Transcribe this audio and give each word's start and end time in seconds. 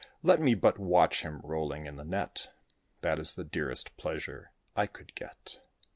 Let 0.23 0.41
me 0.41 0.55
but 0.55 0.79
watch 0.79 1.21
him 1.21 1.41
rolling 1.43 1.85
in 1.85 1.95
the 1.95 2.03
net. 2.03 2.49
That 3.01 3.19
is 3.19 3.35
the 3.35 3.43
dearest 3.43 3.95
pleasure 3.97 4.51
I 4.75 4.87
could 4.87 5.13
get!" 5.13 5.59